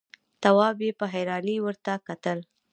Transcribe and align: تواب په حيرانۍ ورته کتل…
تواب 0.43 0.79
په 0.99 1.05
حيرانۍ 1.13 1.57
ورته 1.61 1.91
کتل… 2.07 2.39